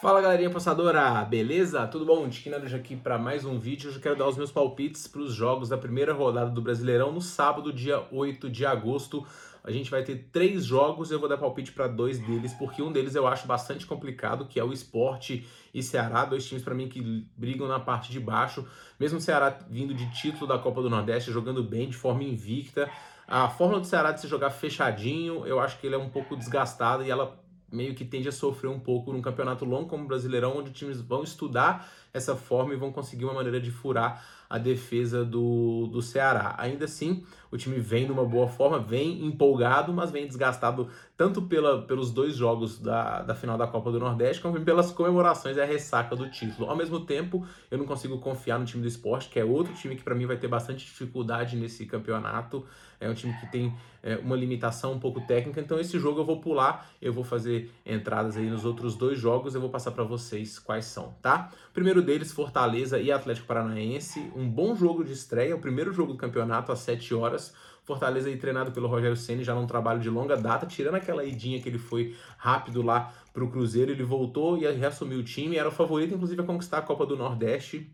[0.00, 1.86] Fala galerinha passadora, beleza?
[1.86, 2.26] Tudo bom?
[2.26, 3.90] Tiquinado aqui para mais um vídeo.
[3.90, 7.12] Hoje eu quero dar os meus palpites para os jogos da primeira rodada do Brasileirão
[7.12, 9.26] no sábado, dia 8 de agosto.
[9.62, 12.90] A gente vai ter três jogos, eu vou dar palpite para dois deles, porque um
[12.90, 16.88] deles eu acho bastante complicado, que é o Esporte e Ceará, dois times para mim
[16.88, 18.66] que brigam na parte de baixo.
[18.98, 22.90] Mesmo o Ceará vindo de título da Copa do Nordeste, jogando bem, de forma invicta.
[23.28, 26.34] A fórmula do Ceará de se jogar fechadinho, eu acho que ele é um pouco
[26.38, 27.38] desgastada e ela
[27.72, 31.00] meio que tende a sofrer um pouco num campeonato longo como o Brasileirão, onde times
[31.00, 36.02] vão estudar essa forma e vão conseguir uma maneira de furar a defesa do, do
[36.02, 36.56] Ceará.
[36.58, 41.82] Ainda assim, o time vem numa boa forma, vem empolgado, mas vem desgastado tanto pela,
[41.82, 45.64] pelos dois jogos da, da final da Copa do Nordeste, como pelas comemorações e a
[45.64, 46.68] ressaca do título.
[46.68, 49.94] Ao mesmo tempo, eu não consigo confiar no time do esporte, que é outro time
[49.94, 52.66] que para mim vai ter bastante dificuldade nesse campeonato.
[52.98, 53.72] É um time que tem
[54.02, 57.70] é, uma limitação um pouco técnica, então esse jogo eu vou pular, eu vou fazer
[57.84, 61.50] entradas aí nos outros dois jogos, eu vou passar para vocês quais são, tá?
[61.72, 64.30] Primeiro primeiro deles, Fortaleza e Atlético Paranaense.
[64.34, 67.54] Um bom jogo de estreia, o primeiro jogo do campeonato às 7 horas.
[67.84, 71.60] Fortaleza aí treinado pelo Rogério Ceni já num trabalho de longa data, tirando aquela idinha
[71.60, 75.68] que ele foi rápido lá para o Cruzeiro, ele voltou e reassumiu o time, era
[75.68, 77.90] o favorito inclusive a conquistar a Copa do Nordeste,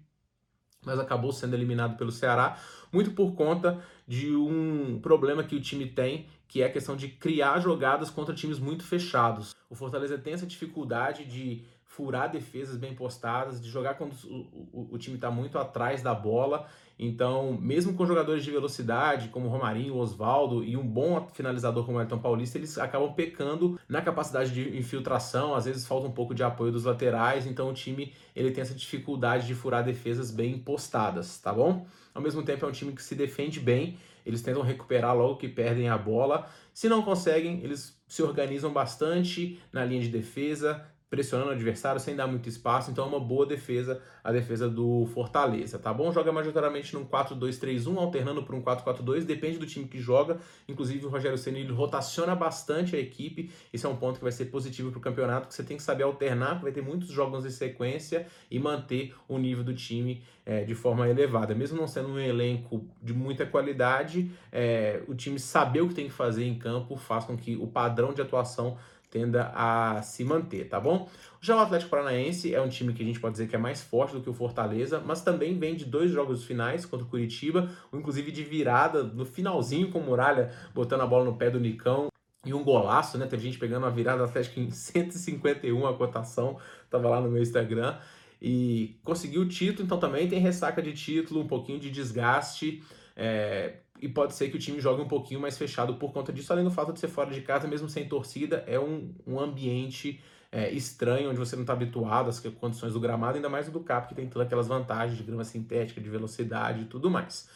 [0.84, 2.59] mas acabou sendo eliminado pelo Ceará,
[2.93, 7.09] muito por conta de um problema que o time tem, que é a questão de
[7.09, 9.55] criar jogadas contra times muito fechados.
[9.69, 14.89] O Fortaleza tem essa dificuldade de furar defesas bem postadas, de jogar quando o, o,
[14.92, 16.67] o time está muito atrás da bola.
[16.98, 22.19] Então, mesmo com jogadores de velocidade, como Romarinho, Oswaldo e um bom finalizador como Elton
[22.19, 26.73] Paulista, eles acabam pecando na capacidade de infiltração, às vezes falta um pouco de apoio
[26.73, 31.53] dos laterais, então o time ele tem essa dificuldade de furar defesas bem postadas, tá
[31.53, 31.87] bom?
[32.15, 35.48] Ao mesmo tempo é um time que se defende bem, eles tentam recuperar logo que
[35.48, 36.48] perdem a bola.
[36.73, 42.17] Se não conseguem, eles se organizam bastante na linha de defesa, pressionando o adversário sem
[42.17, 46.11] dar muito espaço, então é uma boa defesa a defesa do Fortaleza, tá bom?
[46.11, 51.09] Joga majoritariamente num 4-2-3-1, alternando para um 4-4-2, depende do time que joga, inclusive o
[51.09, 54.99] Rogério Ceni rotaciona bastante a equipe, esse é um ponto que vai ser positivo para
[54.99, 58.59] o campeonato, que você tem que saber alternar, vai ter muitos jogos em sequência e
[58.59, 63.15] manter o nível do time é, de forma elevada, mesmo não sendo um elenco de
[63.15, 67.37] muita qualidade, é, o time saber o que tem que fazer em campo faz com
[67.37, 68.77] que o padrão de atuação
[69.16, 71.09] tenda a se manter, tá bom?
[71.41, 73.81] Já o Atlético Paranaense é um time que a gente pode dizer que é mais
[73.81, 77.71] forte do que o Fortaleza, mas também vem de dois jogos finais contra o Curitiba,
[77.94, 82.09] inclusive de virada no finalzinho com o Muralha botando a bola no pé do Nicão
[82.44, 83.27] e um golaço, né?
[83.27, 86.59] Teve gente pegando uma virada Atlético em 151 a cotação,
[86.91, 87.97] tava lá no meu Instagram
[88.41, 92.83] e conseguiu o título, então também tem ressaca de título, um pouquinho de desgaste.
[93.16, 96.53] É, e pode ser que o time jogue um pouquinho mais fechado por conta disso,
[96.53, 100.21] além do fato de ser fora de casa, mesmo sem torcida, é um, um ambiente
[100.53, 104.09] é, estranho, onde você não está habituado às condições do gramado, ainda mais do CAP,
[104.09, 107.49] que tem todas aquelas vantagens de grama sintética, de velocidade e tudo mais.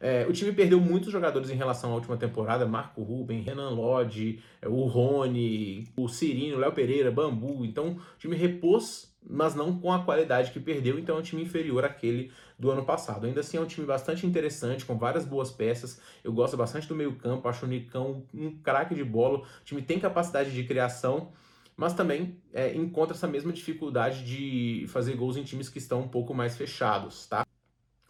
[0.00, 4.42] É, o time perdeu muitos jogadores em relação à última temporada, Marco Ruben, Renan Lodge,
[4.62, 9.92] é, o Rony, o Cirino, Léo Pereira, Bambu, então o time repôs mas não com
[9.92, 13.26] a qualidade que perdeu, então é um time inferior àquele do ano passado.
[13.26, 16.00] Ainda assim é um time bastante interessante, com várias boas peças.
[16.24, 19.40] Eu gosto bastante do meio-campo, acho o Nicão um craque de bola.
[19.40, 21.32] O time tem capacidade de criação,
[21.76, 26.08] mas também é, encontra essa mesma dificuldade de fazer gols em times que estão um
[26.08, 27.47] pouco mais fechados, tá?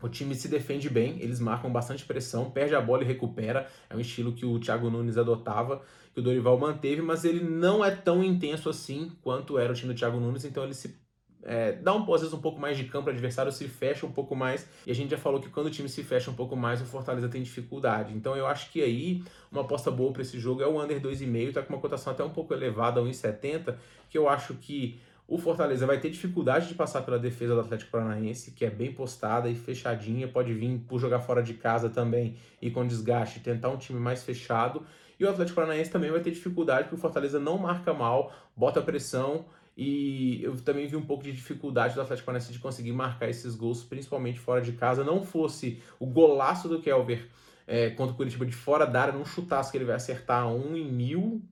[0.00, 3.66] O time se defende bem, eles marcam bastante pressão, perde a bola e recupera.
[3.90, 5.82] É um estilo que o Thiago Nunes adotava,
[6.14, 9.92] que o Dorival manteve, mas ele não é tão intenso assim quanto era o time
[9.92, 10.96] do Thiago Nunes, então ele se
[11.42, 14.12] é, dá um, às vezes um pouco mais de campo, o adversário se fecha um
[14.12, 16.54] pouco mais, e a gente já falou que quando o time se fecha um pouco
[16.54, 18.12] mais, o Fortaleza tem dificuldade.
[18.14, 21.52] Então eu acho que aí uma aposta boa para esse jogo é o under 2,5,
[21.54, 23.76] tá com uma cotação até um pouco elevada, 1,70,
[24.10, 27.90] que eu acho que o Fortaleza vai ter dificuldade de passar pela defesa do Atlético
[27.90, 32.38] Paranaense, que é bem postada e fechadinha, pode vir por jogar fora de casa também
[32.62, 34.86] e com desgaste, tentar um time mais fechado.
[35.20, 38.80] E o Atlético Paranaense também vai ter dificuldade, porque o Fortaleza não marca mal, bota
[38.80, 39.44] pressão
[39.76, 43.54] e eu também vi um pouco de dificuldade do Atlético Paranaense de conseguir marcar esses
[43.54, 45.04] gols, principalmente fora de casa.
[45.04, 47.28] Não fosse o golaço do Kelver
[47.66, 50.74] é, contra o Curitiba de fora da área, não chutasse que ele vai acertar um
[50.74, 51.42] em mil.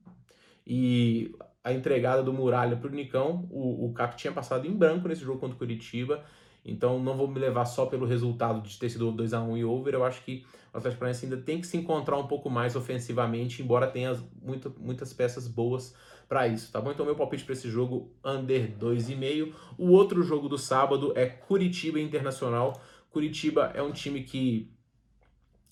[0.65, 1.35] E
[1.67, 5.37] a entregada do Muralha para o Nicão, o, Cap tinha passado em branco nesse jogo
[5.37, 6.23] contra o Curitiba.
[6.63, 9.65] Então não vou me levar só pelo resultado de ter sido 2 a 1 e
[9.65, 9.93] over.
[9.93, 13.61] Eu acho que o Atlético Paranaense ainda tem que se encontrar um pouco mais ofensivamente,
[13.61, 15.93] embora tenha muito, muitas peças boas
[16.29, 16.91] para isso, tá bom?
[16.91, 19.53] Então meu palpite para esse jogo under 2,5.
[19.77, 22.81] O outro jogo do sábado é Curitiba Internacional.
[23.09, 24.71] Curitiba é um time que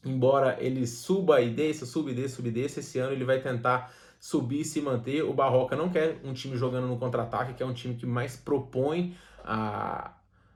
[0.04, 3.40] embora ele suba e desça, suba e desça, suba e desça, esse ano ele vai
[3.40, 3.94] tentar
[4.26, 5.22] subir e se manter.
[5.22, 8.36] O Barroca não quer um time jogando no contra-ataque, que é um time que mais
[8.36, 10.16] propõe a,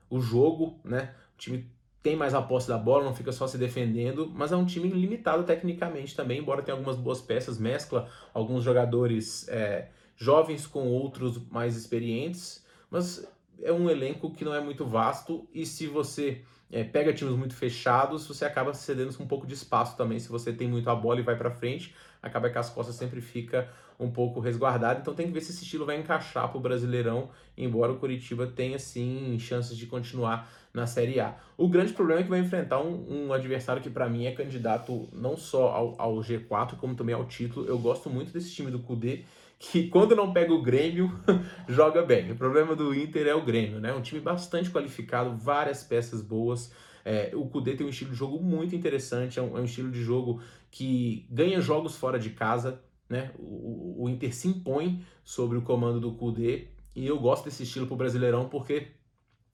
[0.09, 1.13] o jogo, né?
[1.35, 1.69] O time
[2.01, 4.89] tem mais a posse da bola, não fica só se defendendo, mas é um time
[4.89, 11.39] limitado tecnicamente também, embora tenha algumas boas peças, mescla alguns jogadores é, jovens com outros
[11.51, 13.31] mais experientes, mas
[13.61, 17.53] é um elenco que não é muito vasto e se você é, pega times muito
[17.53, 20.19] fechados, você acaba cedendo um pouco de espaço também.
[20.19, 23.21] Se você tem muito a bola e vai para frente, acaba que as costas sempre
[23.21, 23.69] fica
[23.99, 25.01] um pouco resguardado.
[25.01, 28.47] Então tem que ver se esse estilo vai encaixar para o Brasileirão, embora o Curitiba
[28.47, 31.35] tenha sim chances de continuar na Série A.
[31.57, 35.09] O grande problema é que vai enfrentar um, um adversário que para mim é candidato
[35.11, 37.65] não só ao, ao G4 como também ao título.
[37.65, 39.23] Eu gosto muito desse time do Cudê
[39.59, 41.11] que quando não pega o Grêmio,
[41.67, 42.31] joga bem.
[42.31, 43.91] O problema do Inter é o Grêmio, né?
[43.93, 46.71] Um time bastante qualificado, várias peças boas.
[47.03, 49.91] É, o Kudê tem um estilo de jogo muito interessante, é um, é um, estilo
[49.91, 53.31] de jogo que ganha jogos fora de casa, né?
[53.37, 57.87] O, o Inter se impõe sobre o comando do Kudê e eu gosto desse estilo
[57.87, 58.99] pro Brasileirão porque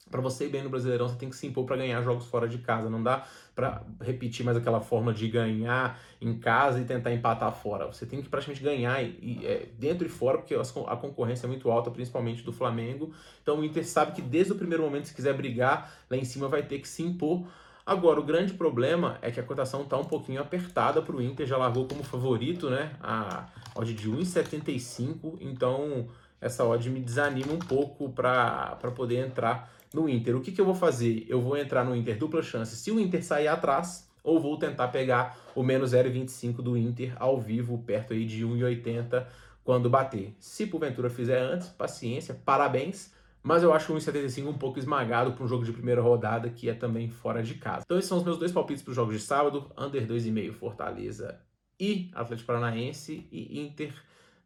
[0.09, 2.47] para você ir bem no Brasileirão, você tem que se impor para ganhar jogos fora
[2.47, 2.89] de casa.
[2.89, 3.25] Não dá
[3.55, 7.87] para repetir mais aquela forma de ganhar em casa e tentar empatar fora.
[7.87, 11.49] Você tem que praticamente ganhar e, e, é, dentro e fora, porque a concorrência é
[11.49, 13.13] muito alta, principalmente do Flamengo.
[13.41, 16.47] Então o Inter sabe que desde o primeiro momento, se quiser brigar lá em cima,
[16.47, 17.47] vai ter que se impor.
[17.85, 21.45] Agora, o grande problema é que a cotação está um pouquinho apertada para o Inter,
[21.45, 22.95] já largou como favorito, né?
[22.99, 23.45] A
[23.75, 26.07] odd de 1,75, então
[26.41, 30.35] essa odd me desanima um pouco para poder entrar no Inter.
[30.35, 31.27] O que, que eu vou fazer?
[31.29, 34.87] Eu vou entrar no Inter dupla chance se o Inter sair atrás, ou vou tentar
[34.87, 39.27] pegar o menos 0,25 do Inter ao vivo, perto aí de 1,80
[39.63, 40.35] quando bater.
[40.39, 43.13] Se porventura fizer antes, paciência, parabéns.
[43.45, 46.67] Mas eu acho o 1,75 um pouco esmagado para um jogo de primeira rodada, que
[46.67, 47.83] é também fora de casa.
[47.85, 49.71] Então esses são os meus dois palpites para os jogos de sábado.
[49.77, 51.39] Under 2,5 Fortaleza
[51.79, 53.27] e Atlético Paranaense.
[53.31, 53.93] E Inter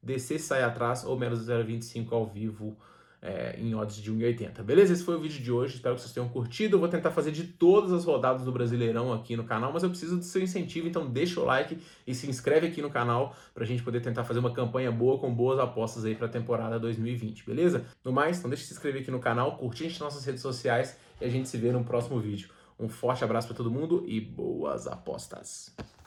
[0.04, 2.78] DC sai atrás ou menos 0,25 ao vivo
[3.22, 4.64] é, em odds de 1,80.
[4.64, 4.94] Beleza?
[4.94, 5.76] Esse foi o vídeo de hoje.
[5.76, 6.76] Espero que vocês tenham curtido.
[6.76, 9.90] Eu vou tentar fazer de todas as rodadas do Brasileirão aqui no canal, mas eu
[9.90, 11.78] preciso do seu incentivo, então deixa o like
[12.08, 15.20] e se inscreve aqui no canal para a gente poder tentar fazer uma campanha boa
[15.20, 17.86] com boas apostas aí para a temporada 2020, beleza?
[18.04, 20.26] No mais, não deixe de se inscrever aqui no canal, curtir a gente nas nossas
[20.26, 22.50] redes sociais e a gente se vê no próximo vídeo.
[22.80, 25.99] Um forte abraço para todo mundo e boas apostas!